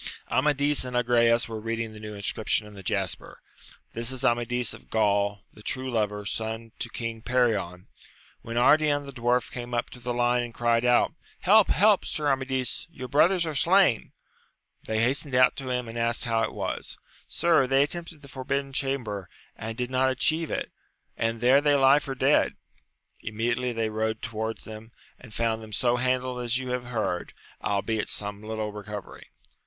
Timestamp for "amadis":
0.31-0.83, 4.25-4.73, 12.31-12.87